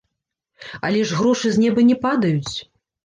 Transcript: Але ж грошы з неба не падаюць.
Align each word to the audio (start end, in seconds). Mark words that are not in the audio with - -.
Але 0.89 1.03
ж 1.11 1.19
грошы 1.19 1.47
з 1.57 1.63
неба 1.67 1.85
не 1.91 1.97
падаюць. 2.07 2.55